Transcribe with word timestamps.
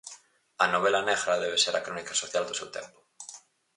A 0.63 0.65
novela 0.73 1.01
negra 1.09 1.41
debe 1.43 1.57
ser 1.63 1.73
a 1.75 1.83
crónica 1.85 2.13
social 2.21 2.43
do 2.45 2.57
seu 2.59 2.67
tempo. 2.77 2.99